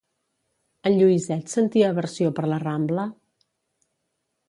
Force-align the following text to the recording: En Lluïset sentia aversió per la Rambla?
En 0.91 0.95
Lluïset 1.01 1.53
sentia 1.53 1.91
aversió 1.95 2.35
per 2.41 2.49
la 2.55 2.61
Rambla? 2.67 3.07